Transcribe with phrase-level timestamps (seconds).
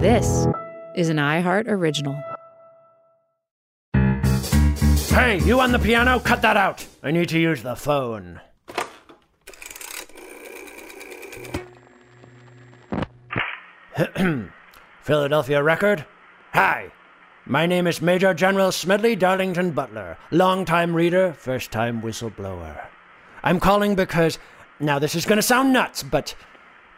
[0.00, 0.46] This
[0.96, 2.14] is an iHeart Original.
[5.08, 6.18] Hey, you on the piano?
[6.20, 6.86] Cut that out.
[7.02, 8.40] I need to use the phone.
[15.02, 16.06] Philadelphia Record?
[16.52, 16.90] Hi.
[17.44, 22.86] My name is Major General Smedley Darlington Butler, longtime reader, first time whistleblower.
[23.42, 24.38] I'm calling because.
[24.78, 26.34] Now, this is to sound nuts, but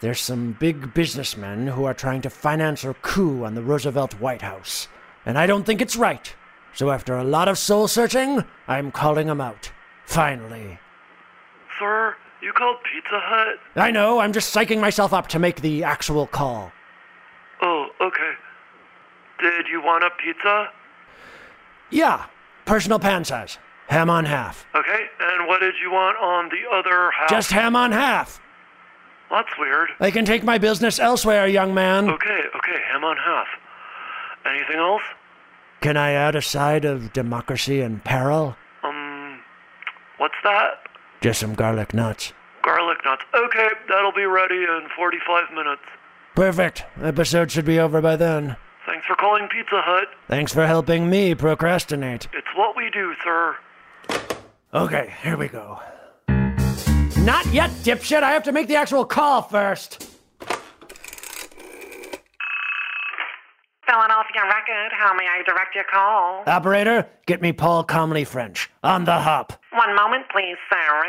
[0.03, 4.43] there's some big businessmen who are trying to finance a coup on the Roosevelt White
[4.43, 4.89] House.
[5.25, 6.35] And I don't think it's right.
[6.75, 9.71] So after a lot of soul searching, I'm calling them out.
[10.05, 10.81] Finally.
[11.79, 13.59] Sir, you called Pizza Hut?
[13.77, 16.73] I know, I'm just psyching myself up to make the actual call.
[17.63, 18.33] Oh, okay.
[19.41, 20.71] Did you want a pizza?
[21.91, 22.27] Yeah,
[22.65, 23.59] personal pan size.
[23.87, 24.67] Ham on half.
[24.75, 27.31] Okay, and what did you want on the other half?
[27.31, 28.41] Just ham on half.
[29.33, 29.89] That's weird.
[29.99, 32.09] I can take my business elsewhere, young man.
[32.11, 33.47] Okay, okay, ham on half.
[34.45, 35.03] Anything else?
[35.81, 38.57] Can I add a side of democracy and peril?
[38.85, 39.41] Um,
[40.19, 40.83] what's that?
[41.23, 42.35] Just some garlic nuts.
[42.63, 43.23] Garlic nuts.
[43.35, 45.83] Okay, that'll be ready in 45 minutes.
[46.35, 46.85] Perfect.
[47.01, 48.57] Episode should be over by then.
[48.87, 50.09] Thanks for calling Pizza Hut.
[50.29, 52.29] Thanks for helping me procrastinate.
[52.35, 53.57] It's what we do, sir.
[54.75, 55.81] Okay, here we go.
[57.25, 58.25] Not yet, dipshit.
[58.25, 60.09] I have to make the actual call first.
[63.87, 66.43] Philadelphia Record, how may I direct your call?
[66.49, 68.71] Operator, get me Paul Comly French.
[68.83, 69.53] On the hop.
[69.73, 71.03] One moment, please, sir.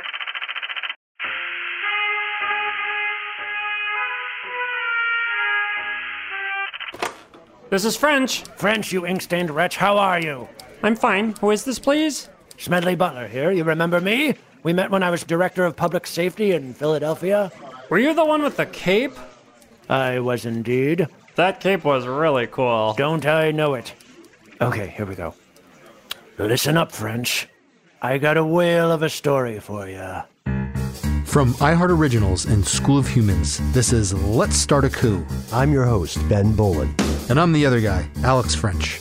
[7.71, 8.43] This is French.
[8.57, 10.47] French, you ink stained wretch, how are you?
[10.83, 11.33] I'm fine.
[11.41, 12.29] Who is this, please?
[12.59, 13.49] Smedley Butler here.
[13.49, 14.35] You remember me?
[14.63, 17.51] We met when I was director of public safety in Philadelphia.
[17.89, 19.13] Were you the one with the cape?
[19.89, 21.07] I was indeed.
[21.35, 22.93] That cape was really cool.
[22.97, 23.93] Don't I know it?
[24.61, 25.35] Okay, here we go.
[26.37, 27.47] Listen up, French.
[28.01, 30.21] I got a whale of a story for you.
[31.25, 35.25] From iHeart Originals and School of Humans, this is Let's Start a Coup.
[35.51, 36.93] I'm your host, Ben Bowlin.
[37.29, 38.99] And I'm the other guy, Alex French.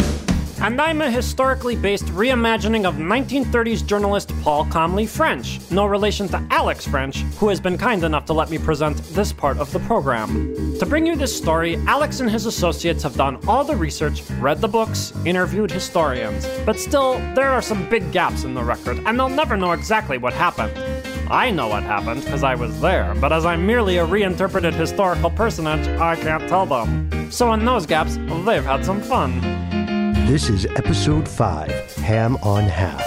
[0.63, 6.47] And I'm a historically based reimagining of 1930s journalist Paul Comly French, no relation to
[6.51, 9.81] Alex French, who has been kind enough to let me present this part of the
[9.81, 10.79] program.
[10.79, 14.61] To bring you this story, Alex and his associates have done all the research, read
[14.61, 19.19] the books, interviewed historians, but still, there are some big gaps in the record, and
[19.19, 20.73] they'll never know exactly what happened.
[21.29, 25.31] I know what happened because I was there, but as I'm merely a reinterpreted historical
[25.31, 27.33] personage, I can't tell them.
[27.33, 29.72] So, in those gaps, they've had some fun.
[30.27, 33.05] This is episode 5 Ham on Half.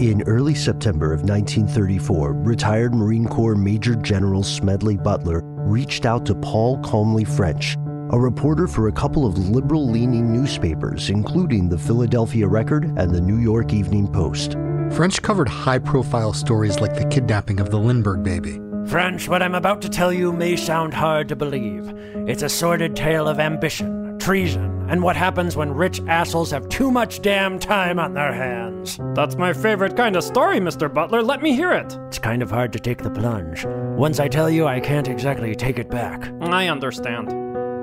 [0.00, 6.34] In early September of 1934, retired Marine Corps Major General Smedley Butler reached out to
[6.34, 7.76] Paul Comly French,
[8.10, 13.20] a reporter for a couple of liberal leaning newspapers, including the Philadelphia Record and the
[13.20, 14.56] New York Evening Post.
[14.90, 18.60] French covered high profile stories like the kidnapping of the Lindbergh baby.
[18.88, 21.92] French, what I'm about to tell you may sound hard to believe.
[22.28, 26.90] It's a sordid tale of ambition, treason and what happens when rich assholes have too
[26.90, 28.98] much damn time on their hands.
[29.14, 30.92] That's my favorite kind of story, Mr.
[30.92, 31.22] Butler.
[31.22, 31.96] Let me hear it.
[32.08, 33.64] It's kind of hard to take the plunge.
[33.64, 36.30] Once I tell you, I can't exactly take it back.
[36.42, 37.28] I understand.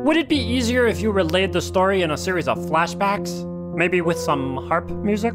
[0.06, 3.48] Would it be easier if you relayed the story in a series of flashbacks?
[3.76, 5.34] Maybe with some harp music?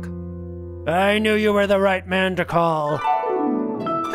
[0.86, 3.00] I knew you were the right man to call.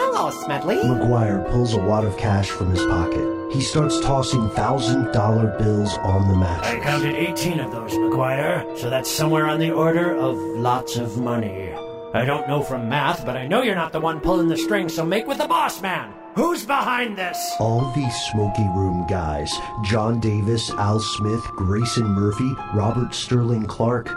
[0.03, 0.77] Hello, Smedley.
[0.77, 3.53] McGuire pulls a wad of cash from his pocket.
[3.53, 6.63] He starts tossing thousand dollar bills on the mat.
[6.63, 11.19] I counted 18 of those, McGuire, so that's somewhere on the order of lots of
[11.19, 11.71] money.
[12.15, 14.95] I don't know from math, but I know you're not the one pulling the strings,
[14.95, 16.12] so make with the boss man.
[16.35, 17.37] Who's behind this?
[17.59, 19.51] All these smoky room guys
[19.83, 24.07] John Davis, Al Smith, Grayson Murphy, Robert Sterling Clark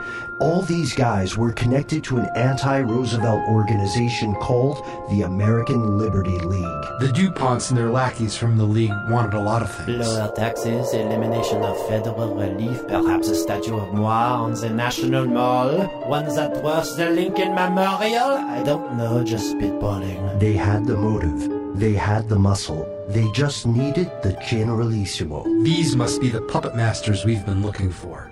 [0.40, 6.82] all these guys were connected to an anti Roosevelt organization called the American Liberty League.
[7.00, 10.06] The DuPonts and their lackeys from the League wanted a lot of things.
[10.06, 15.86] Lower taxes, elimination of federal relief, perhaps a statue of moi on the National Mall,
[16.08, 18.36] one that was the Lincoln Memorial.
[18.36, 20.40] I don't know, just spitballing.
[20.40, 21.53] They had the motive.
[21.74, 22.86] They had the muscle.
[23.08, 25.42] They just needed the generalissimo.
[25.64, 28.30] These must be the puppet masters we've been looking for.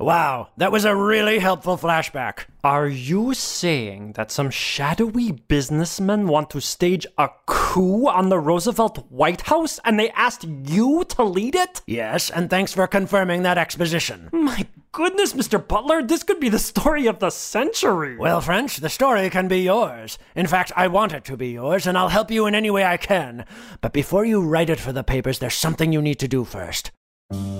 [0.00, 2.46] Wow, that was a really helpful flashback.
[2.62, 9.06] Are you saying that some shadowy businessmen want to stage a coup on the Roosevelt
[9.10, 11.82] White House and they asked you to lead it?
[11.86, 14.30] Yes, and thanks for confirming that exposition.
[14.32, 15.66] My goodness, Mr.
[15.66, 18.16] Butler, this could be the story of the century.
[18.16, 20.18] Well, French, the story can be yours.
[20.34, 22.84] In fact, I want it to be yours, and I'll help you in any way
[22.84, 23.44] I can.
[23.80, 26.90] But before you write it for the papers, there's something you need to do first.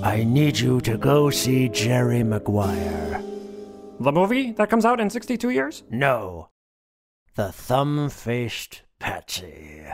[0.03, 3.23] I need you to go see Jerry Maguire.
[4.01, 5.83] The movie that comes out in 62 years?
[5.91, 6.49] No.
[7.35, 9.85] The thumb faced Patsy.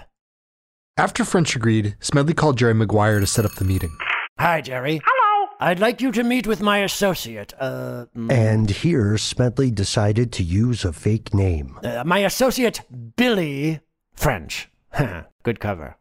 [0.96, 3.96] After French agreed, Smedley called Jerry Maguire to set up the meeting.
[4.38, 5.00] Hi, Jerry.
[5.04, 5.13] Hello.
[5.60, 8.06] I'd like you to meet with my associate, uh.
[8.28, 11.78] And here, Smedley decided to use a fake name.
[11.82, 12.80] uh, my associate,
[13.16, 13.80] Billy
[14.14, 14.68] French.
[15.42, 15.96] Good cover.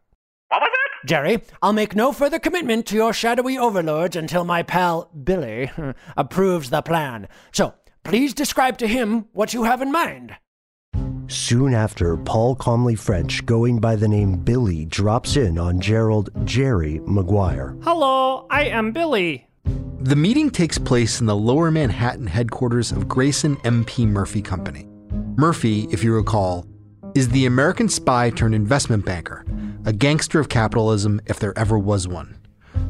[0.48, 1.06] What was it?
[1.08, 5.70] Jerry, I'll make no further commitment to your shadowy overlords until my pal Billy
[6.16, 7.28] approves the plan.
[7.52, 7.74] So,
[8.04, 10.36] please describe to him what you have in mind.
[11.28, 17.00] Soon after, Paul Comly French, going by the name Billy, drops in on Gerald Jerry
[17.06, 17.76] Maguire.
[17.82, 19.46] Hello, I am Billy.
[20.00, 24.86] The meeting takes place in the lower Manhattan headquarters of Grayson MP Murphy Company.
[25.36, 26.66] Murphy, if you recall,
[27.14, 29.46] is the American spy turned investment banker,
[29.86, 32.38] a gangster of capitalism if there ever was one.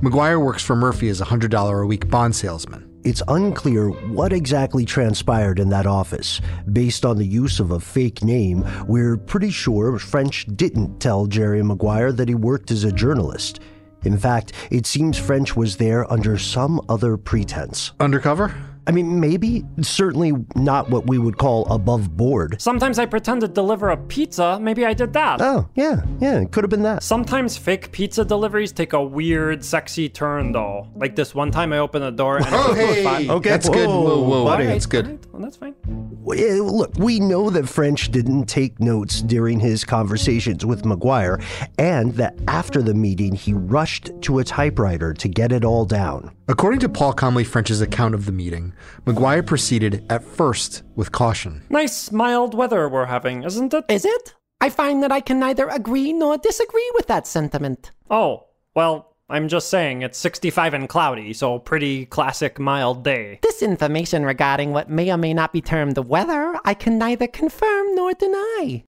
[0.00, 2.90] Maguire works for Murphy as a $100 a week bond salesman.
[3.04, 6.40] It's unclear what exactly transpired in that office.
[6.72, 11.62] Based on the use of a fake name, we're pretty sure French didn't tell Jerry
[11.62, 13.60] Maguire that he worked as a journalist.
[14.04, 17.92] In fact, it seems French was there under some other pretense.
[18.00, 18.54] Undercover?
[18.86, 22.60] I mean, maybe, certainly not what we would call above board.
[22.60, 24.58] Sometimes I pretend to deliver a pizza.
[24.60, 25.40] Maybe I did that.
[25.40, 27.02] Oh, yeah, yeah, it could have been that.
[27.02, 30.88] Sometimes fake pizza deliveries take a weird, sexy turn, though.
[30.96, 33.28] Like this one time I opened the door and Oh, hey!
[33.28, 33.88] Okay, That's good.
[33.88, 34.66] Whoa, whoa, buddy.
[34.66, 35.06] That's good.
[35.06, 35.74] Alright, well, that's fine.
[36.24, 41.44] Well, yeah, Look, we know that French didn't take notes during his conversations with McGuire,
[41.78, 46.34] and that after the meeting, he rushed to a typewriter to get it all down.
[46.48, 48.72] According to Paul Comly French's account of the meeting,
[49.04, 51.62] McGuire proceeded at first with caution.
[51.68, 53.84] Nice, mild weather we're having, isn't it?
[53.90, 54.34] Is it?
[54.62, 57.90] I find that I can neither agree nor disagree with that sentiment.
[58.08, 63.38] Oh, well, I'm just saying it's 65 and cloudy, so pretty classic mild day.
[63.42, 67.26] This information regarding what may or may not be termed the weather, I can neither
[67.26, 68.84] confirm nor deny.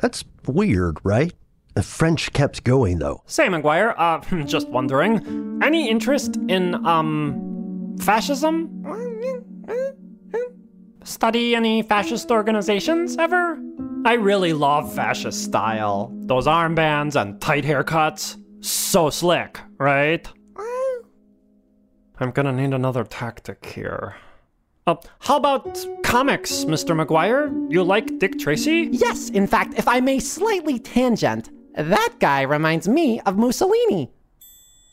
[0.00, 1.32] That's weird, right?
[1.74, 3.22] The French kept going, though.
[3.26, 8.68] Say, McGuire, uh, just wondering, any interest in, um, fascism?
[11.02, 13.58] Study any fascist organizations ever?
[14.04, 16.12] I really love fascist style.
[16.20, 18.36] Those armbands and tight haircuts.
[18.62, 20.26] So slick, right?
[22.20, 24.14] I'm gonna need another tactic here.
[24.86, 26.94] Uh, how about comics, Mr.
[26.94, 27.50] McGuire?
[27.70, 28.88] You like Dick Tracy?
[28.92, 34.12] Yes, in fact, if I may slightly tangent, that guy reminds me of Mussolini.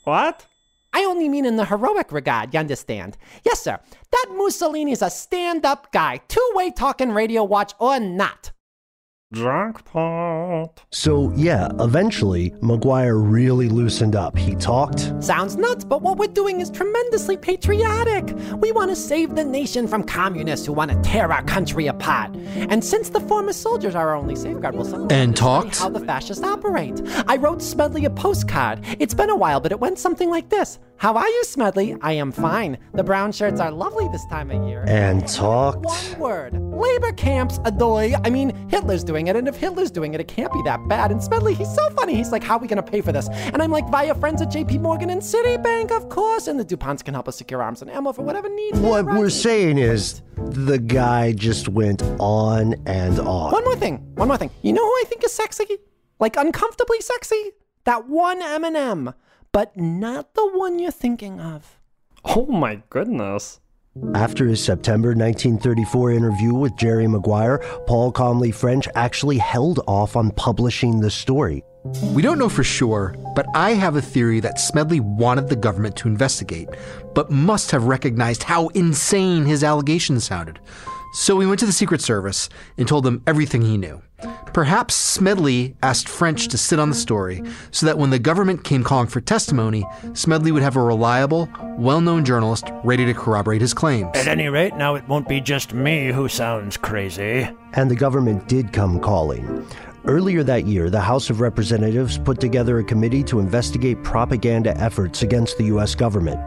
[0.06, 0.48] What?
[0.94, 3.18] I only mean in the heroic regard, you understand?
[3.46, 3.80] Yes, sir.
[4.12, 8.52] That Mussolini is a stand up guy, two way talking radio watch or not.
[9.31, 10.83] Jackpot.
[10.91, 14.38] So, yeah, eventually, Maguire really loosened up.
[14.38, 18.36] He talked, Sounds nuts, but what we're doing is tremendously patriotic.
[18.57, 22.36] We want to save the nation from communists who want to tear our country apart.
[22.36, 25.77] And since the former soldiers are our only safeguard, we'll somehow And study talked?
[25.79, 27.01] how the fascists operate.
[27.27, 28.79] I wrote Smedley a postcard.
[29.00, 30.79] It's been a while, but it went something like this.
[31.00, 31.96] How are you, Smedley?
[32.01, 32.77] I am fine.
[32.94, 34.84] The brown shirts are lovely this time of year.
[34.86, 35.86] And talked.
[35.86, 36.53] One word.
[36.74, 38.20] Labor camps, adoy.
[38.25, 41.12] I mean, Hitler's doing it, and if Hitler's doing it, it can't be that bad.
[41.12, 42.15] And Smedley, he's so funny.
[42.15, 43.29] He's like, how are we going to pay for this?
[43.29, 46.48] And I'm like, via friends at JP Morgan and Citibank, of course.
[46.48, 48.77] And the DuPonts can help us secure arms and ammo for whatever needs.
[48.82, 53.53] What we're saying is the guy just went on and on.
[53.53, 54.00] One more thing.
[54.15, 54.51] One more thing.
[54.63, 55.77] You know who I think is sexy?
[56.20, 57.51] Like uncomfortably sexy?
[57.86, 59.13] That one M&M
[59.51, 61.79] but not the one you're thinking of.
[62.24, 63.60] Oh my goodness.
[64.13, 70.32] After his September 1934 interview with Jerry Maguire, Paul Comly French actually held off on
[70.32, 71.63] publishing the story.
[72.13, 75.96] We don't know for sure, but I have a theory that Smedley wanted the government
[75.98, 76.70] to investigate,
[77.15, 80.60] but must have recognized how insane his allegations sounded.
[81.13, 84.01] So he went to the Secret Service and told them everything he knew.
[84.54, 88.84] Perhaps Smedley asked French to sit on the story so that when the government came
[88.84, 93.74] calling for testimony, Smedley would have a reliable, well known journalist ready to corroborate his
[93.74, 94.12] claims.
[94.16, 97.50] At any rate, now it won't be just me who sounds crazy.
[97.74, 99.66] And the government did come calling.
[100.06, 105.24] Earlier that year, the House of Representatives put together a committee to investigate propaganda efforts
[105.24, 105.94] against the U.S.
[105.94, 106.39] government.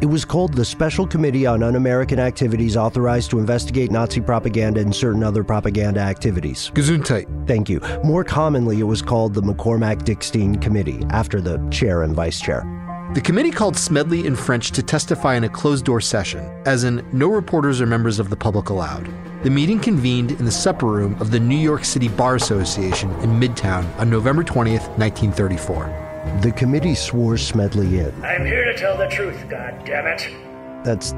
[0.00, 4.80] It was called the Special Committee on Un American Activities authorized to investigate Nazi propaganda
[4.80, 6.70] and certain other propaganda activities.
[6.74, 7.26] Gesundheit.
[7.46, 7.80] Thank you.
[8.04, 12.64] More commonly, it was called the McCormack Dickstein Committee, after the chair and vice chair.
[13.12, 17.04] The committee called Smedley and French to testify in a closed door session, as in
[17.12, 19.12] no reporters or members of the public allowed.
[19.42, 23.30] The meeting convened in the supper room of the New York City Bar Association in
[23.30, 26.38] Midtown on November 20th, 1934.
[26.40, 28.14] The committee swore Smedley in.
[28.22, 30.84] I'm here to tell the truth, God damn it.
[30.84, 31.12] That's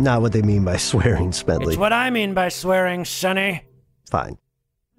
[0.00, 1.74] not what they mean by swearing, Smedley.
[1.74, 3.64] It's what I mean by swearing, Sonny.
[4.08, 4.38] Fine.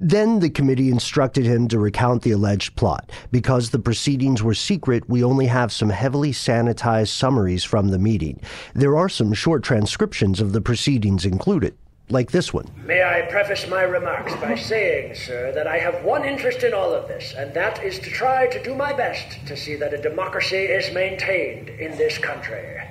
[0.04, 3.10] Then the committee instructed him to recount the alleged plot.
[3.32, 8.42] Because the proceedings were secret, we only have some heavily sanitized summaries from the meeting.
[8.74, 11.78] There are some short transcriptions of the proceedings included,
[12.10, 12.70] like this one.
[12.86, 16.94] May I preface my remarks by saying, sir, that I have one interest in all
[16.94, 20.02] of this, and that is to try to do my best to see that a
[20.02, 22.82] democracy is maintained in this country.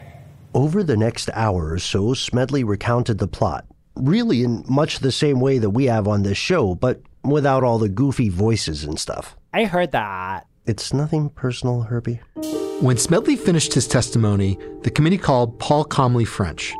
[0.54, 5.40] Over the next hour or so, Smedley recounted the plot really in much the same
[5.40, 9.36] way that we have on this show, but without all the goofy voices and stuff.
[9.52, 10.46] I heard that.
[10.66, 12.20] It's nothing personal, Herbie.
[12.80, 16.74] When Smedley finished his testimony, the committee called Paul Comly French.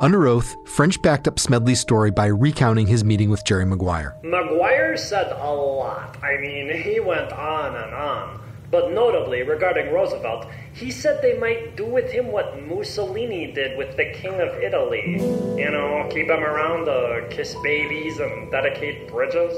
[0.00, 4.16] Under oath, French backed up Smedley's story by recounting his meeting with Jerry Maguire.
[4.22, 6.16] Maguire said a lot.
[6.22, 8.40] I mean, he went on and on.
[8.70, 13.96] But notably, regarding Roosevelt, he said they might do with him what Mussolini did with
[13.96, 15.12] the King of Italy.
[15.56, 19.56] You know, keep him around to kiss babies and dedicate bridges.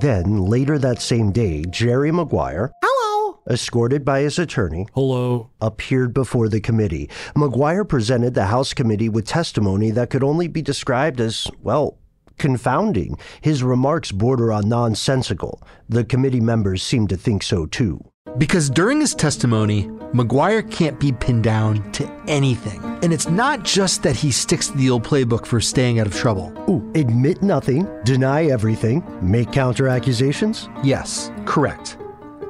[0.00, 6.48] Then, later that same day, Jerry Maguire, hello, escorted by his attorney, hello, appeared before
[6.48, 7.08] the committee.
[7.34, 11.98] Maguire presented the House committee with testimony that could only be described as, well,
[12.38, 13.16] confounding.
[13.40, 15.62] His remarks border on nonsensical.
[15.88, 18.11] The committee members seemed to think so too.
[18.38, 22.82] Because during his testimony, McGuire can't be pinned down to anything.
[23.02, 26.14] And it's not just that he sticks to the old playbook for staying out of
[26.14, 26.52] trouble.
[26.68, 30.68] Ooh, admit nothing, deny everything, make counter accusations?
[30.82, 31.98] Yes, correct.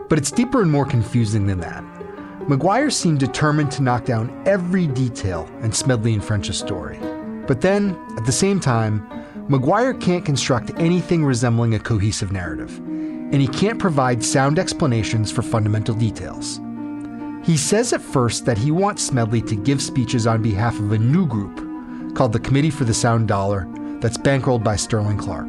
[0.08, 1.82] But it's deeper and more confusing than that.
[2.42, 6.98] McGuire seemed determined to knock down every detail in Smedley and French's story.
[7.46, 9.06] But then, at the same time,
[9.48, 12.80] McGuire can't construct anything resembling a cohesive narrative
[13.32, 16.60] and he can't provide sound explanations for fundamental details.
[17.44, 20.98] He says at first that he wants Smedley to give speeches on behalf of a
[20.98, 23.66] new group called the Committee for the Sound Dollar
[24.00, 25.48] that's bankrolled by Sterling Clark.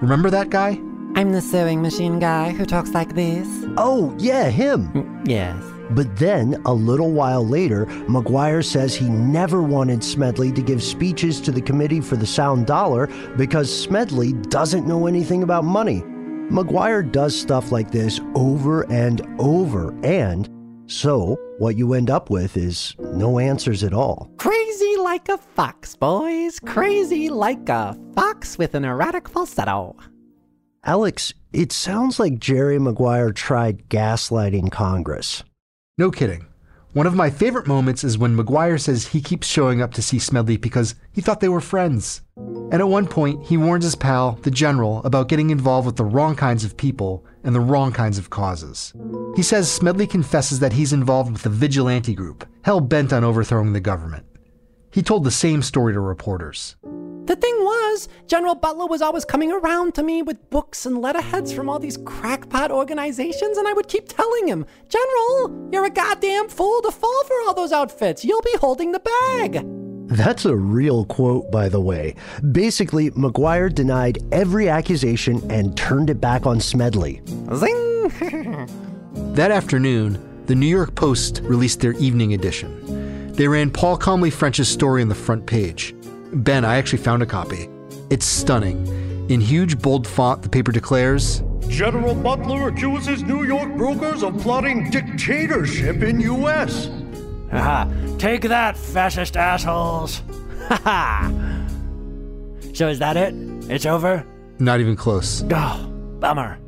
[0.00, 0.80] Remember that guy?
[1.16, 3.48] I'm the sewing machine guy who talks like this.
[3.76, 4.92] Oh, yeah, him.
[4.92, 5.62] Mm, yes.
[5.90, 11.40] But then, a little while later, McGuire says he never wanted Smedley to give speeches
[11.40, 16.04] to the Committee for the Sound Dollar because Smedley doesn't know anything about money.
[16.50, 20.48] Maguire does stuff like this over and over, and
[20.86, 24.30] so what you end up with is no answers at all.
[24.38, 26.58] Crazy like a fox, boys.
[26.60, 29.94] Crazy like a fox with an erratic falsetto.
[30.84, 35.44] Alex, it sounds like Jerry Maguire tried gaslighting Congress.
[35.98, 36.46] No kidding.
[36.94, 40.18] One of my favorite moments is when Maguire says he keeps showing up to see
[40.18, 42.22] Smedley because he thought they were friends.
[42.36, 46.04] And at one point, he warns his pal, the general, about getting involved with the
[46.04, 48.94] wrong kinds of people and the wrong kinds of causes.
[49.36, 53.74] He says Smedley confesses that he's involved with a vigilante group, hell bent on overthrowing
[53.74, 54.24] the government.
[54.90, 56.76] He told the same story to reporters.
[57.28, 61.52] The thing was, General Butler was always coming around to me with books and letterheads
[61.52, 66.48] from all these crackpot organizations, and I would keep telling him, General, you're a goddamn
[66.48, 68.24] fool to fall for all those outfits.
[68.24, 69.62] You'll be holding the bag.
[70.08, 72.14] That's a real quote, by the way.
[72.50, 77.20] Basically, McGuire denied every accusation and turned it back on Smedley.
[77.54, 78.08] Zing!
[79.34, 82.97] that afternoon, the New York Post released their evening edition.
[83.38, 85.94] They ran Paul Comly French's story on the front page.
[86.32, 87.68] Ben, I actually found a copy.
[88.10, 88.84] It's stunning.
[89.30, 94.90] In huge bold font, the paper declares General Butler accuses New York brokers of plotting
[94.90, 96.90] dictatorship in U.S.
[97.52, 100.20] Haha, take that, fascist assholes!
[100.66, 101.30] Haha!
[102.74, 103.34] so is that it?
[103.70, 104.26] It's over?
[104.58, 105.44] Not even close.
[105.48, 105.86] Oh,
[106.18, 106.58] bummer.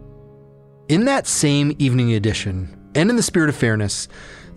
[0.89, 4.07] In that same evening edition, and in the spirit of fairness,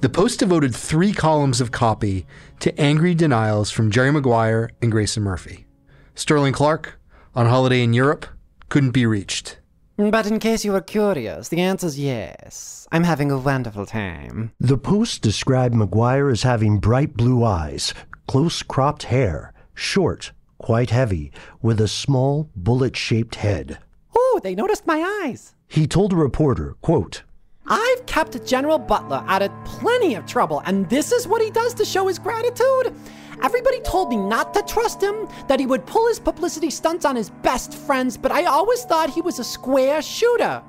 [0.04, 2.26] the Post devoted three columns of copy
[2.60, 5.66] to angry denials from Jerry Maguire and Grayson Murphy.
[6.14, 7.00] Sterling Clark,
[7.34, 8.26] on holiday in Europe,
[8.68, 9.60] couldn't be reached.
[9.96, 12.86] But in case you were curious, the answer's yes.
[12.92, 14.52] I'm having a wonderful time.
[14.60, 17.94] The Post described McGuire as having bright blue eyes,
[18.28, 21.32] close cropped hair, short, quite heavy,
[21.62, 23.78] with a small bullet shaped head.
[24.14, 25.56] Oh, they noticed my eyes.
[25.70, 27.24] He told a reporter, quote,
[27.66, 31.74] I've kept General Butler out of plenty of trouble, and this is what he does
[31.76, 32.94] to show his gratitude.
[33.42, 37.16] Everybody told me not to trust him, that he would pull his publicity stunts on
[37.16, 40.62] his best friends, but I always thought he was a square shooter.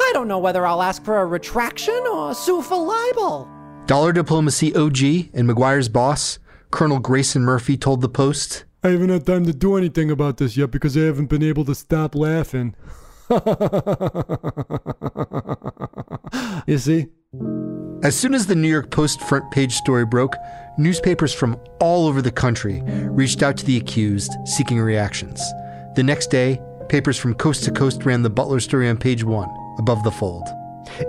[0.00, 3.48] I don't know whether I'll ask for a retraction or sue for libel.
[3.86, 6.38] Dollar Diplomacy OG and McGuire's boss,
[6.70, 10.58] Colonel Grayson Murphy, told the Post I haven't had time to do anything about this
[10.58, 12.74] yet because I haven't been able to stop laughing.
[16.66, 17.06] you see?
[18.02, 20.36] As soon as the New York Post front page story broke,
[20.76, 25.40] newspapers from all over the country reached out to the accused, seeking reactions.
[25.94, 29.48] The next day, papers from coast to coast ran the Butler story on page one,
[29.78, 30.46] above the fold.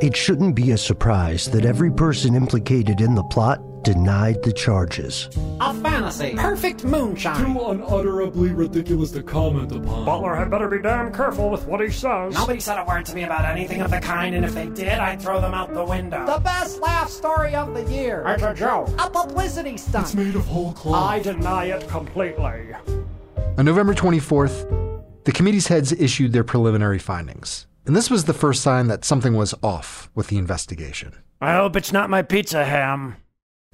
[0.02, 5.30] It shouldn't be a surprise that every person implicated in the plot denied the charges.
[5.62, 6.34] A fantasy.
[6.36, 7.46] Perfect moonshine.
[7.46, 10.06] Too unutterably ridiculous to comment upon.
[10.06, 12.34] Butler had better be damn careful with what he says.
[12.34, 14.98] Nobody said a word to me about anything of the kind, and if they did,
[14.98, 16.25] I'd throw them out the window.
[16.25, 18.24] The best laugh story of the year.
[18.27, 18.90] It's a joke.
[18.98, 20.07] A publicity stunt.
[20.07, 21.12] It's made of whole cloth.
[21.12, 22.74] I deny it completely.
[23.57, 27.68] On November 24th, the committee's heads issued their preliminary findings.
[27.86, 31.14] And this was the first sign that something was off with the investigation.
[31.40, 33.18] I hope it's not my pizza ham.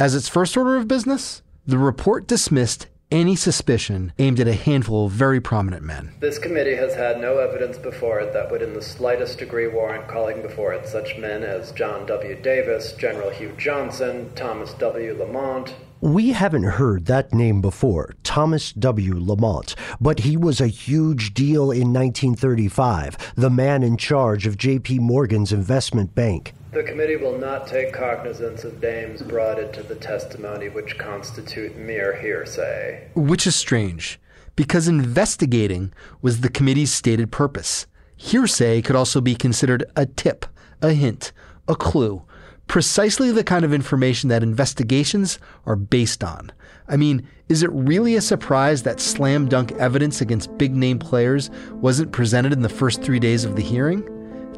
[0.02, 5.06] As its first order of business, the report dismissed any suspicion aimed at a handful
[5.06, 6.14] of very prominent men.
[6.20, 10.08] This committee has had no evidence before it that would in the slightest degree warrant
[10.08, 12.36] calling before it such men as John W.
[12.42, 15.16] Davis, General Hugh Johnson, Thomas W.
[15.20, 15.76] Lamont.
[16.00, 19.24] We haven't heard that name before, Thomas W.
[19.24, 24.98] Lamont, but he was a huge deal in 1935, the man in charge of J.P.
[24.98, 26.56] Morgan's investment bank.
[26.72, 32.16] The committee will not take cognizance of names brought into the testimony which constitute mere
[32.16, 33.10] hearsay.
[33.14, 34.22] Which is strange,
[34.56, 37.88] because investigating was the committee's stated purpose.
[38.16, 40.46] Hearsay could also be considered a tip,
[40.82, 41.34] a hint,
[41.68, 42.24] a clue,
[42.68, 46.54] precisely the kind of information that investigations are based on.
[46.88, 51.50] I mean, is it really a surprise that slam dunk evidence against big name players
[51.74, 54.08] wasn't presented in the first three days of the hearing?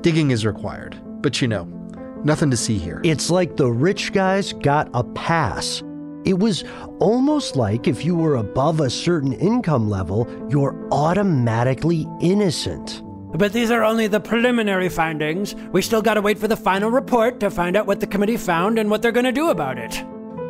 [0.01, 1.82] Digging is required, but you know,
[2.23, 3.01] Nothing to see here.
[3.03, 5.83] It's like the rich guys got a pass.
[6.23, 6.63] It was
[6.99, 13.01] almost like if you were above a certain income level, you're automatically innocent.
[13.37, 15.55] But these are only the preliminary findings.
[15.73, 18.79] We still gotta wait for the final report to find out what the committee found
[18.79, 20.01] and what they're gonna do about it.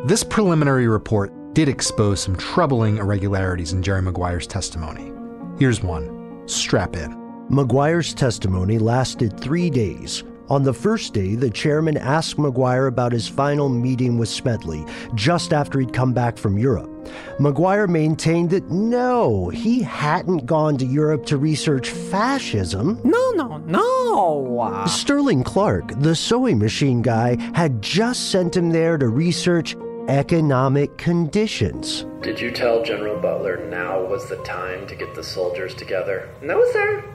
[0.06, 5.12] This preliminary report did expose some troubling irregularities in Jerry Maguire's testimony.
[5.58, 6.42] Here's one.
[6.46, 7.16] Strap in.
[7.48, 10.22] Maguire's testimony lasted three days.
[10.50, 15.54] On the first day, the chairman asked McGuire about his final meeting with Smedley just
[15.54, 16.90] after he'd come back from Europe.
[17.38, 23.00] McGuire maintained that no, he hadn't gone to Europe to research fascism.
[23.04, 24.84] No, no, no.
[24.86, 29.76] Sterling Clark, the sewing machine guy, had just sent him there to research
[30.08, 32.04] economic conditions.
[32.20, 36.28] Did you tell General Butler now was the time to get the soldiers together?
[36.42, 37.13] No, sir.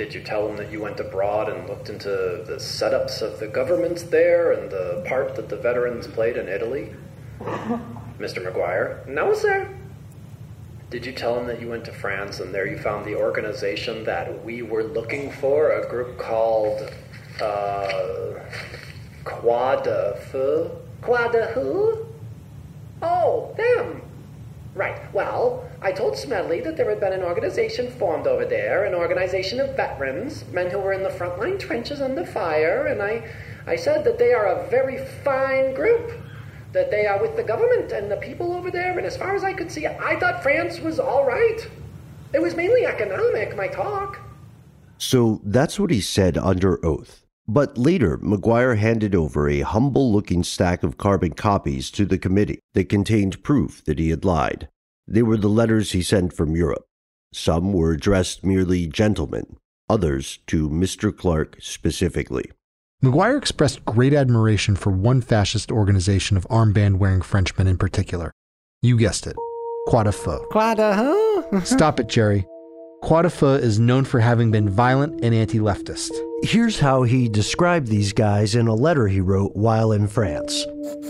[0.00, 3.46] Did you tell him that you went abroad and looked into the setups of the
[3.46, 6.94] governments there and the part that the veterans played in Italy?
[8.18, 8.38] Mr.
[8.42, 9.06] McGuire?
[9.06, 9.68] No, sir.
[10.88, 14.02] Did you tell him that you went to France and there you found the organization
[14.04, 16.90] that we were looking for, a group called,
[17.42, 18.36] uh,
[19.24, 20.70] Croix de Feu?
[21.02, 22.06] Croix de who?
[23.02, 24.00] Oh, them.
[24.74, 25.12] Right.
[25.12, 29.58] Well, I told Smedley that there had been an organization formed over there, an organization
[29.58, 33.28] of veterans, men who were in the frontline trenches under fire, and I,
[33.66, 36.12] I said that they are a very fine group,
[36.72, 39.42] that they are with the government and the people over there, and as far as
[39.42, 41.68] I could see, I thought France was all right.
[42.32, 44.20] It was mainly economic, my talk.
[44.98, 47.24] So that's what he said under oath.
[47.52, 52.60] But later, McGuire handed over a humble looking stack of carbon copies to the committee
[52.74, 54.68] that contained proof that he had lied.
[55.08, 56.84] They were the letters he sent from Europe.
[57.34, 59.56] Some were addressed merely gentlemen,
[59.88, 61.14] others to Mr.
[61.14, 62.52] Clark specifically.
[63.02, 68.30] McGuire expressed great admiration for one fascist organization of armband wearing Frenchmen in particular.
[68.80, 69.34] You guessed it
[69.88, 70.38] Croix de Feu.
[70.52, 71.60] Croix de who?
[71.64, 72.46] Stop it, Jerry.
[73.02, 76.12] Croix de Feu is known for having been violent and anti leftist.
[76.42, 80.66] Here's how he described these guys in a letter he wrote while in France.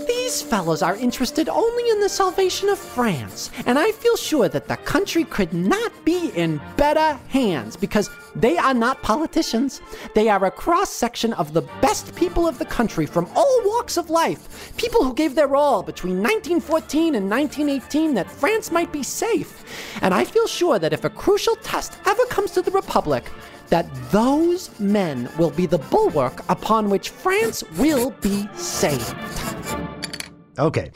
[0.08, 4.66] These fellows are interested only in the salvation of France, and I feel sure that
[4.66, 9.80] the country could not be in better hands because they are not politicians.
[10.14, 13.96] They are a cross section of the best people of the country from all walks
[13.96, 14.72] of life.
[14.76, 19.64] People who gave their all between 1914 and 1918 that France might be safe.
[20.02, 23.24] And I feel sure that if a crucial test ever comes to the Republic,
[23.70, 29.14] that those men will be the bulwark upon which France will be saved.
[30.58, 30.90] Okay,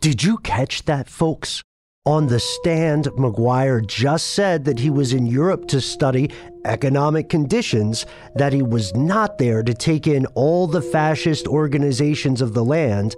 [0.00, 1.62] did you catch that, folks?
[2.06, 6.30] On the stand, McGuire just said that he was in Europe to study
[6.64, 12.54] economic conditions, that he was not there to take in all the fascist organizations of
[12.54, 13.14] the land.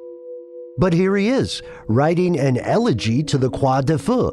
[0.78, 4.32] But here he is, writing an elegy to the Croix de Feu.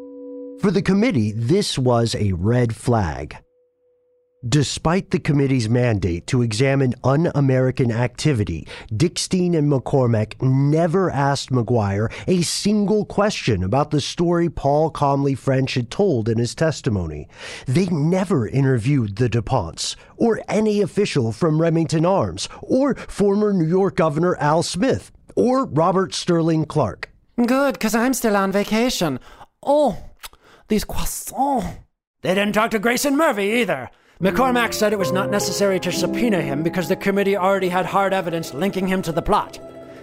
[0.60, 3.36] For the committee, this was a red flag.
[4.48, 12.10] Despite the committee's mandate to examine un American activity, Dickstein and McCormack never asked McGuire
[12.26, 17.28] a single question about the story Paul Comly French had told in his testimony.
[17.66, 23.96] They never interviewed the DuPonts, or any official from Remington Arms, or former New York
[23.96, 27.10] Governor Al Smith, or Robert Sterling Clark.
[27.36, 29.20] Good, because I'm still on vacation.
[29.62, 30.02] Oh,
[30.68, 31.80] these croissants.
[32.22, 33.90] They didn't talk to Grayson Murphy either.
[34.20, 38.12] McCormack said it was not necessary to subpoena him because the committee already had hard
[38.12, 39.58] evidence linking him to the plot.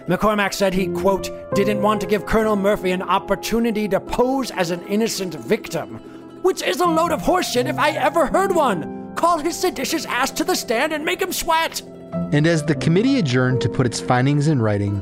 [0.08, 4.72] McCormack said he, quote, didn't want to give Colonel Murphy an opportunity to pose as
[4.72, 5.98] an innocent victim,
[6.42, 9.14] which is a load of horseshit if I ever heard one.
[9.14, 11.80] Call his seditious ass to the stand and make him sweat.
[12.32, 15.00] And as the committee adjourned to put its findings in writing,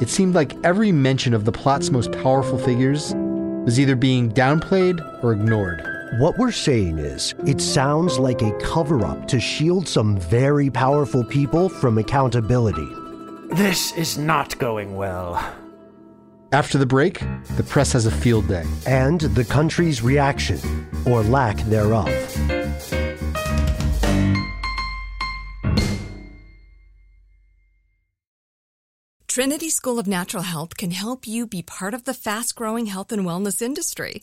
[0.00, 3.14] it seemed like every mention of the plot's most powerful figures
[3.64, 5.95] was either being downplayed or ignored.
[6.14, 11.24] What we're saying is, it sounds like a cover up to shield some very powerful
[11.24, 12.88] people from accountability.
[13.50, 15.34] This is not going well.
[16.52, 17.18] After the break,
[17.56, 18.64] the press has a field day.
[18.86, 20.60] And the country's reaction,
[21.04, 22.06] or lack thereof.
[29.26, 33.10] Trinity School of Natural Health can help you be part of the fast growing health
[33.10, 34.22] and wellness industry.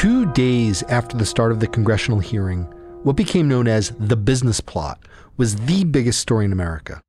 [0.00, 2.62] Two days after the start of the congressional hearing,
[3.02, 4.98] what became known as the business plot
[5.36, 7.02] was the biggest story in America.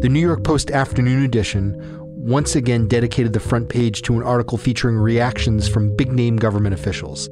[0.00, 4.56] The New York Post afternoon edition once again dedicated the front page to an article
[4.56, 7.28] featuring reactions from big name government officials.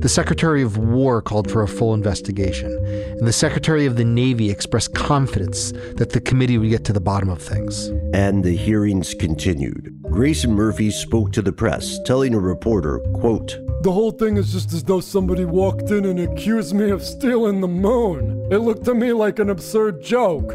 [0.00, 4.50] The Secretary of War called for a full investigation, and the Secretary of the Navy
[4.50, 7.86] expressed confidence that the committee would get to the bottom of things.
[8.12, 9.96] And the hearings continued.
[10.10, 14.72] Grayson Murphy spoke to the press, telling a reporter, quote, The whole thing is just
[14.72, 18.46] as though somebody walked in and accused me of stealing the moon.
[18.50, 20.54] It looked to me like an absurd joke.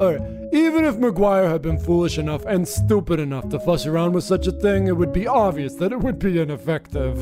[0.00, 0.18] Uh.
[0.50, 4.46] Even if McGuire had been foolish enough and stupid enough to fuss around with such
[4.46, 7.18] a thing, it would be obvious that it would be ineffective.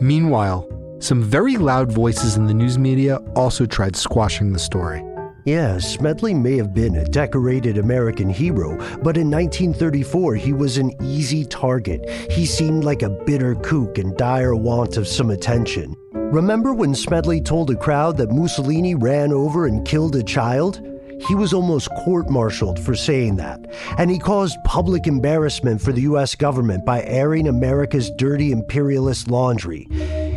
[0.00, 0.66] Meanwhile,
[0.98, 5.05] some very loud voices in the news media also tried squashing the story.
[5.46, 10.92] Yeah, Smedley may have been a decorated American hero, but in 1934 he was an
[11.00, 12.10] easy target.
[12.28, 15.94] He seemed like a bitter kook in dire want of some attention.
[16.12, 20.80] Remember when Smedley told a crowd that Mussolini ran over and killed a child?
[21.28, 26.02] He was almost court martialed for saying that, and he caused public embarrassment for the
[26.02, 29.86] US government by airing America's dirty imperialist laundry.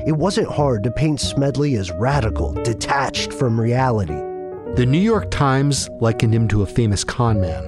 [0.06, 4.29] It wasn't hard to paint Smedley as radical, detached from reality.
[4.76, 7.64] The New York Times likened him to a famous con man.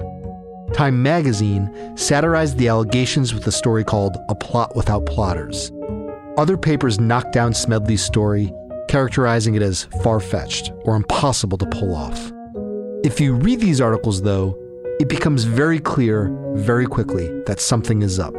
[0.72, 5.70] Time magazine satirized the allegations with a story called A Plot Without Plotters.
[6.38, 8.50] Other papers knocked down Smedley's story,
[8.88, 12.32] characterizing it as far fetched or impossible to pull off.
[13.04, 14.56] If you read these articles, though,
[14.98, 18.36] it becomes very clear very quickly that something is up.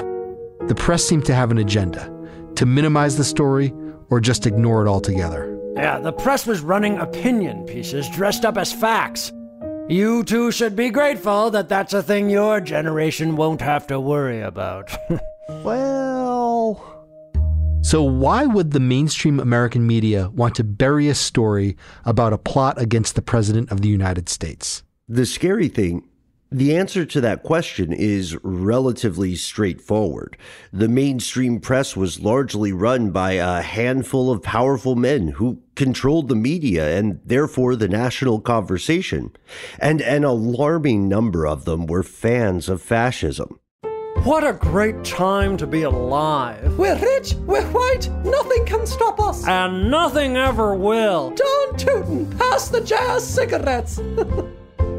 [0.67, 2.12] The press seemed to have an agenda
[2.56, 3.73] to minimize the story
[4.10, 5.49] or just ignore it altogether.
[5.76, 9.32] Yeah, the press was running opinion pieces dressed up as facts.
[9.90, 14.42] You two should be grateful that that's a thing your generation won't have to worry
[14.42, 14.92] about.
[15.50, 16.90] well.
[17.82, 22.80] So, why would the mainstream American media want to bury a story about a plot
[22.80, 24.84] against the President of the United States?
[25.10, 26.08] The scary thing
[26.54, 30.38] the answer to that question is relatively straightforward.
[30.72, 36.36] The mainstream press was largely run by a handful of powerful men who controlled the
[36.36, 39.32] media and therefore the national conversation.
[39.80, 43.60] And an alarming number of them were fans of fascism.
[44.24, 46.78] What a great time to be alive.
[46.78, 49.46] We're rich, we're white, nothing can stop us.
[49.48, 51.32] And nothing ever will.
[51.32, 54.00] Don't tootin', pass the jazz cigarettes.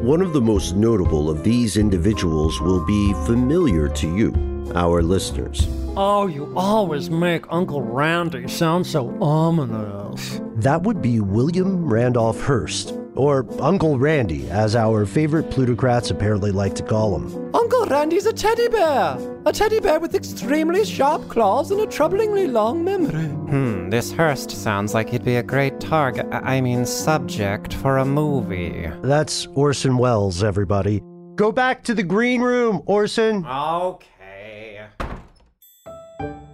[0.05, 5.67] One of the most notable of these individuals will be familiar to you, our listeners.
[5.97, 10.39] Oh, you always make Uncle Randy sound so ominous.
[10.57, 16.75] That would be William Randolph Hearst, or Uncle Randy, as our favorite plutocrats apparently like
[16.75, 17.55] to call him.
[17.55, 19.17] Uncle Randy's a teddy bear.
[19.47, 23.25] A teddy bear with extremely sharp claws and a troublingly long memory.
[23.25, 28.03] Hmm, this Hearst sounds like he'd be a great target, I mean, subject for a
[28.03, 28.91] movie.
[29.01, 31.01] That's Orson Welles, everybody.
[31.35, 33.45] Go back to the green room, Orson.
[33.45, 34.85] Okay.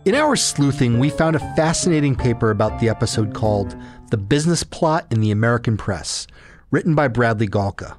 [0.06, 3.76] In our sleuthing, we found a fascinating paper about the episode called
[4.12, 6.28] The Business Plot in the American Press,
[6.70, 7.98] written by Bradley Galka.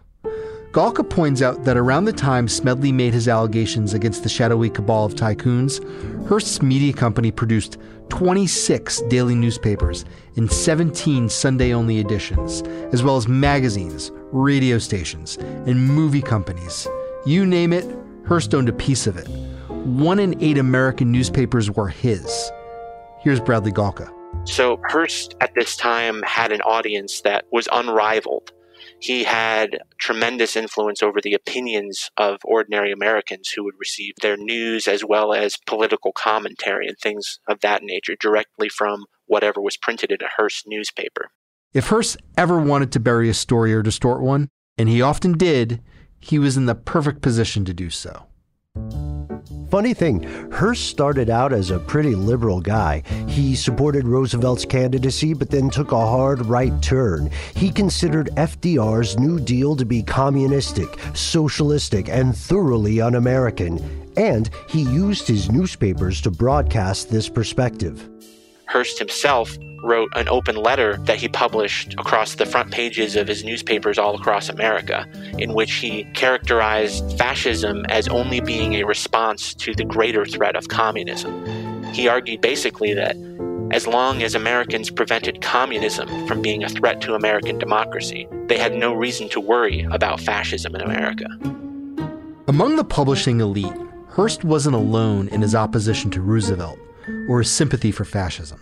[0.72, 5.04] Galka points out that around the time Smedley made his allegations against the shadowy cabal
[5.04, 5.84] of tycoons,
[6.26, 7.76] Hearst's media company produced
[8.08, 10.06] 26 daily newspapers
[10.36, 16.88] and 17 Sunday only editions, as well as magazines, radio stations, and movie companies.
[17.26, 17.84] You name it,
[18.26, 19.28] Hearst owned a piece of it.
[19.68, 22.50] One in eight American newspapers were his.
[23.20, 24.10] Here's Bradley Galka.
[24.48, 28.52] So Hearst at this time had an audience that was unrivaled.
[29.00, 34.86] He had tremendous influence over the opinions of ordinary Americans who would receive their news
[34.86, 40.12] as well as political commentary and things of that nature directly from whatever was printed
[40.12, 41.30] in a Hearst newspaper.
[41.74, 45.80] If Hearst ever wanted to bury a story or distort one, and he often did,
[46.20, 48.26] he was in the perfect position to do so.
[49.72, 53.02] Funny thing, Hearst started out as a pretty liberal guy.
[53.26, 57.30] He supported Roosevelt's candidacy, but then took a hard right turn.
[57.56, 63.80] He considered FDR's New Deal to be communistic, socialistic, and thoroughly un American.
[64.18, 68.11] And he used his newspapers to broadcast this perspective.
[68.72, 73.44] Hearst himself wrote an open letter that he published across the front pages of his
[73.44, 75.06] newspapers all across America,
[75.36, 80.68] in which he characterized fascism as only being a response to the greater threat of
[80.68, 81.44] communism.
[81.92, 83.14] He argued basically that
[83.72, 88.74] as long as Americans prevented communism from being a threat to American democracy, they had
[88.74, 91.26] no reason to worry about fascism in America.
[92.48, 93.76] Among the publishing elite,
[94.08, 96.78] Hearst wasn't alone in his opposition to Roosevelt
[97.28, 98.60] or sympathy for fascism.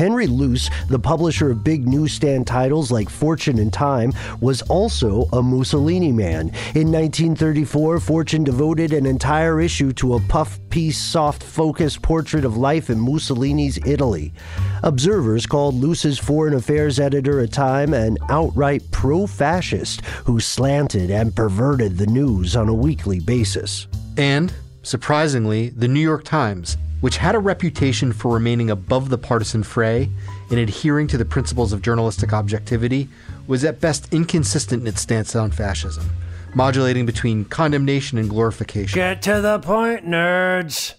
[0.00, 5.42] Henry Luce, the publisher of big newsstand titles like Fortune and Time, was also a
[5.42, 6.48] Mussolini man.
[6.74, 12.56] In 1934, Fortune devoted an entire issue to a puff piece, soft focus portrait of
[12.56, 14.32] life in Mussolini's Italy.
[14.82, 21.36] Observers called Luce's foreign affairs editor at time an outright pro fascist who slanted and
[21.36, 23.86] perverted the news on a weekly basis.
[24.16, 24.50] And,
[24.82, 30.08] surprisingly, the New York Times, which had a reputation for remaining above the partisan fray
[30.50, 33.08] and adhering to the principles of journalistic objectivity,
[33.46, 36.10] was at best inconsistent in its stance on fascism,
[36.54, 38.96] modulating between condemnation and glorification.
[38.96, 40.94] Get to the point, nerds.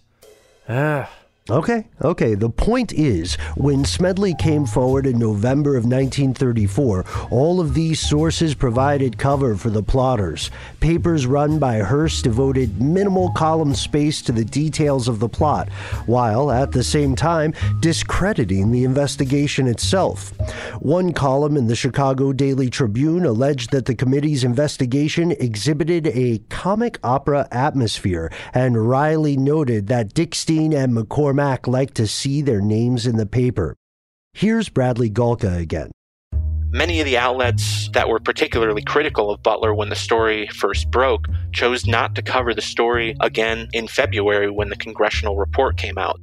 [0.68, 1.08] Ugh.
[1.52, 2.34] Okay, okay.
[2.34, 8.56] The point is, when Smedley came forward in November of 1934, all of these sources
[8.56, 10.50] provided cover for the plotters.
[10.80, 15.68] Papers run by Hearst devoted minimal column space to the details of the plot,
[16.06, 20.32] while at the same time discrediting the investigation itself.
[20.80, 26.98] One column in the Chicago Daily Tribune alleged that the committee's investigation exhibited a comic
[27.04, 30.94] opera atmosphere, and Riley noted that Dickstein and
[31.42, 33.76] McCormack like to see their names in the paper.
[34.34, 35.92] Here's Bradley Galka again.
[36.74, 41.26] Many of the outlets that were particularly critical of Butler when the story first broke
[41.52, 46.20] chose not to cover the story again in February when the congressional report came out.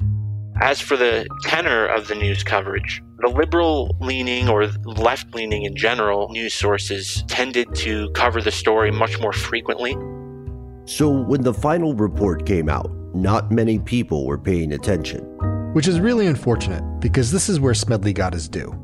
[0.61, 5.77] As for the tenor of the news coverage, the liberal leaning or left leaning in
[5.77, 9.93] general news sources tended to cover the story much more frequently.
[10.87, 15.25] So when the final report came out, not many people were paying attention.
[15.73, 18.75] Which is really unfortunate because this is where Smedley got his due.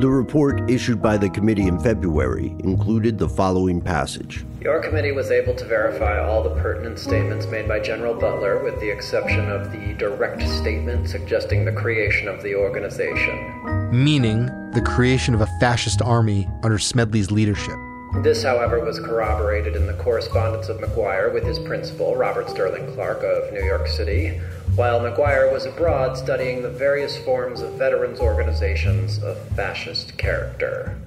[0.00, 5.30] The report issued by the committee in February included the following passage Your committee was
[5.30, 9.72] able to verify all the pertinent statements made by General Butler, with the exception of
[9.72, 13.92] the direct statement suggesting the creation of the organization.
[13.92, 17.78] Meaning the creation of a fascist army under Smedley's leadership.
[18.22, 23.22] This, however, was corroborated in the correspondence of McGuire with his principal, Robert Sterling Clark
[23.22, 24.40] of New York City,
[24.74, 30.98] while McGuire was abroad studying the various forms of veterans organizations of fascist character.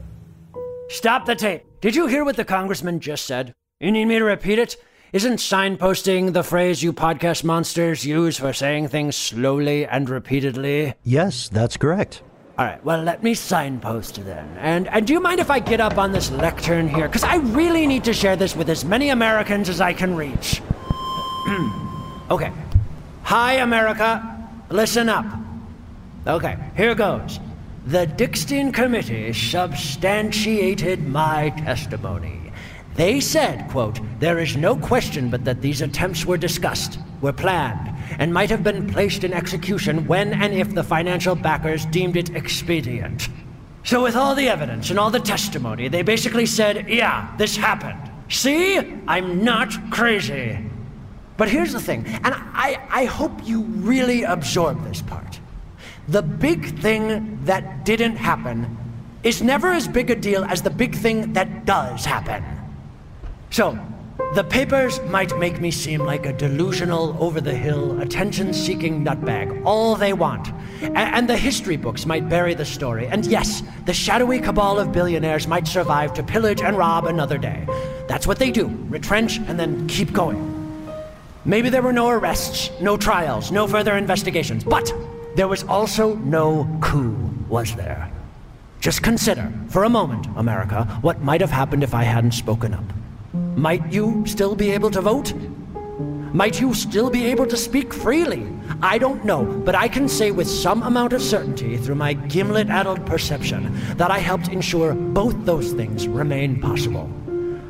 [0.89, 1.63] Stop the tape.
[1.82, 3.54] Did you hear what the congressman just said?
[3.80, 4.78] You need me to repeat it?
[5.12, 10.93] Isn't signposting the phrase you podcast monsters use for saying things slowly and repeatedly?
[11.04, 12.22] Yes, that's correct.
[12.60, 14.45] All right, well, let me signpost then.
[14.58, 17.08] And, and do you mind if I get up on this lectern here?
[17.08, 20.62] Because I really need to share this with as many Americans as I can reach.
[22.30, 22.52] okay.
[23.24, 24.52] Hi, America.
[24.69, 25.26] Listen up.
[26.28, 27.39] Okay, here goes.
[27.86, 32.52] The Dickstein Committee substantiated my testimony.
[32.95, 37.95] They said, quote, there is no question but that these attempts were discussed, were planned,
[38.17, 42.29] and might have been placed in execution when and if the financial backers deemed it
[42.36, 43.29] expedient.
[43.84, 48.12] So, with all the evidence and all the testimony, they basically said, yeah, this happened.
[48.29, 48.77] See?
[49.08, 50.58] I'm not crazy.
[51.38, 55.39] But here's the thing, and I, I hope you really absorb this part.
[56.10, 58.77] The big thing that didn't happen
[59.23, 62.43] is never as big a deal as the big thing that does happen.
[63.51, 63.79] So,
[64.36, 69.63] the papers might make me seem like a delusional, over the hill, attention seeking nutbag,
[69.65, 70.50] all they want.
[70.84, 73.08] A- and the history books might bury the story.
[73.08, 77.65] And yes, the shadowy cabal of billionaires might survive to pillage and rob another day.
[78.08, 80.56] That's what they do retrench and then keep going.
[81.44, 84.94] Maybe there were no arrests, no trials, no further investigations, but
[85.36, 87.15] there was also no coup,
[87.48, 88.12] was there?
[88.80, 92.84] Just consider, for a moment, America, what might have happened if I hadn't spoken up.
[93.60, 95.34] Might you still be able to vote?
[96.34, 98.48] Might you still be able to speak freely?
[98.82, 102.69] I don't know, but I can say with some amount of certainty through my gimlet
[102.69, 107.12] addled perception that I helped ensure both those things remain possible.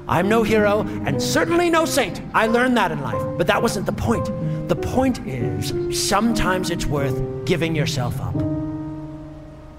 [0.08, 2.21] I'm no hero, and certainly no saint.
[2.36, 4.25] I learned that in life, but that wasn't the point.
[4.69, 5.73] The point is,
[6.08, 8.36] sometimes it's worth giving yourself up.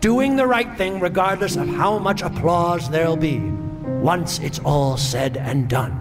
[0.01, 5.37] Doing the right thing regardless of how much applause there'll be, once it's all said
[5.37, 6.00] and done.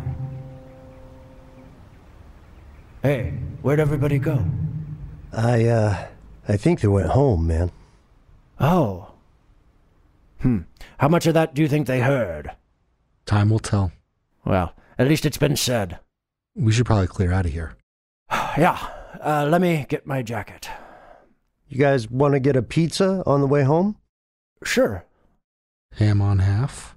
[3.01, 3.31] Hey,
[3.61, 4.43] where'd everybody go?
[5.31, 6.07] I, uh,
[6.47, 7.71] I think they went home, man.
[8.59, 9.13] Oh.
[10.41, 10.59] Hmm.
[10.97, 12.51] How much of that do you think they heard?
[13.25, 13.93] Time will tell.
[14.43, 15.99] Well, at least it's been said.
[16.55, 17.77] We should probably clear out of here.
[18.31, 18.77] yeah.
[19.21, 20.69] Uh, let me get my jacket.
[21.69, 23.95] You guys want to get a pizza on the way home?
[24.63, 25.05] Sure.
[25.95, 26.95] Ham on half?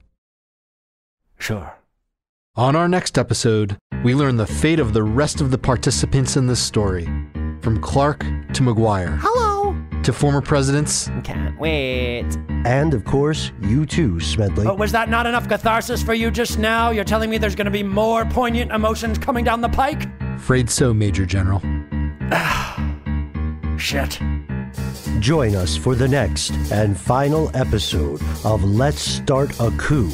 [1.38, 1.74] Sure.
[2.54, 6.46] On our next episode, we learn the fate of the rest of the participants in
[6.46, 7.06] this story,
[7.62, 8.18] from Clark
[8.52, 9.16] to McGuire.
[9.22, 9.74] Hello.
[10.02, 11.08] to former presidents.
[11.24, 12.26] Can't wait.
[12.66, 14.64] And of course, you too, Smedley.
[14.66, 16.90] But was that not enough catharsis for you just now?
[16.90, 20.06] You're telling me there's going to be more poignant emotions coming down the pike?
[20.36, 21.60] Afraid so, Major General.
[23.78, 24.20] Shit.
[25.20, 30.10] Join us for the next and final episode of Let's Start a Coup.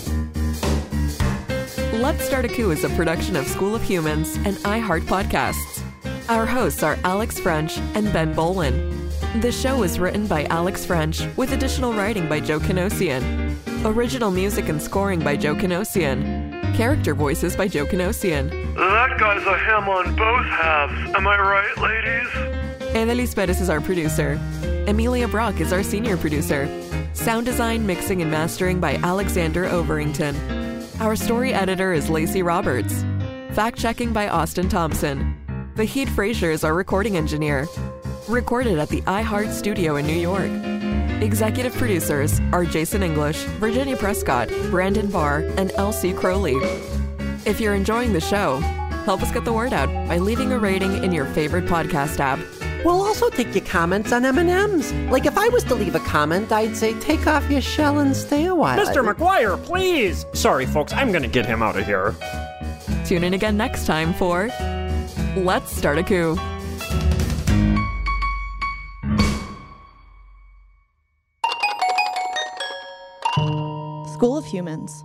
[2.08, 5.82] Let's Start a Coup is a production of School of Humans and iHeart Podcasts.
[6.30, 9.10] Our hosts are Alex French and Ben Bowlin.
[9.42, 13.54] The show was written by Alex French with additional writing by Joe Canosian.
[13.84, 16.74] Original music and scoring by Joe Canosian.
[16.74, 18.48] Character voices by Joe Canosian.
[18.74, 21.14] That guy's a ham on both halves.
[21.14, 22.96] Am I right, ladies?
[22.96, 24.40] Annalise Bettis is our producer.
[24.86, 26.87] Amelia Brock is our senior producer.
[27.18, 30.36] Sound design, mixing, and mastering by Alexander Overington.
[31.00, 33.04] Our story editor is Lacey Roberts.
[33.50, 35.36] Fact checking by Austin Thompson.
[35.74, 37.66] Vahid Frazier is our recording engineer.
[38.28, 40.48] Recorded at the iHeart Studio in New York.
[41.20, 46.54] Executive producers are Jason English, Virginia Prescott, Brandon Barr, and Elsie Crowley.
[47.44, 48.58] If you're enjoying the show,
[49.06, 52.38] help us get the word out by leaving a rating in your favorite podcast app.
[52.84, 54.92] We'll also take your comments on M&Ms.
[55.10, 58.14] Like if I was to leave a comment, I'd say take off your shell and
[58.14, 58.78] stay a while.
[58.78, 59.04] Mr.
[59.04, 60.24] McGuire, please!
[60.32, 62.14] Sorry, folks, I'm gonna get him out of here.
[63.04, 64.48] Tune in again next time for
[65.36, 66.36] Let's Start a Coup.
[74.14, 75.04] School of Humans.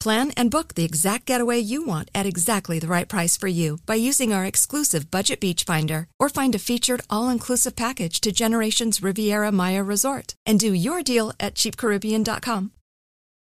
[0.00, 3.78] Plan and book the exact getaway you want at exactly the right price for you
[3.84, 9.02] by using our exclusive Budget Beach Finder or find a featured all-inclusive package to Generations
[9.02, 12.72] Riviera Maya Resort and do your deal at cheapcaribbean.com.